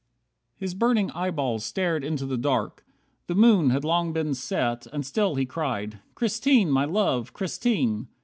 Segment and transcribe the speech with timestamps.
[0.55, 2.83] 61 His burning eyeballs stared into the dark.
[3.27, 4.87] The moon had long been set.
[4.87, 6.71] And still he cried: "Christine!
[6.71, 7.33] My Love!
[7.33, 8.07] Christine!"